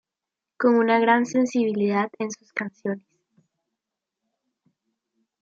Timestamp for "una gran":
0.79-1.27